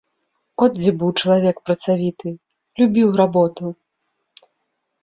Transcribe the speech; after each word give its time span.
От 0.65 0.71
дзе 0.79 0.91
быў 1.03 1.11
чалавек 1.19 1.61
працавіты, 1.67 2.35
любіў 2.83 3.07
работу! 3.25 3.63